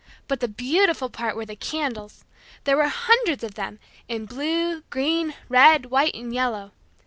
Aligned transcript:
But 0.27 0.39
the 0.39 0.47
beautiful 0.47 1.11
part 1.11 1.35
were 1.35 1.45
the 1.45 1.55
candles. 1.55 2.25
There 2.63 2.75
were 2.75 2.87
hundreds 2.87 3.43
of 3.43 3.53
them 3.53 3.77
in 4.07 4.25
blue, 4.25 4.81
green, 4.89 5.35
red, 5.47 5.91
white 5.91 6.15
and 6.15 6.33
yellow. 6.33 6.71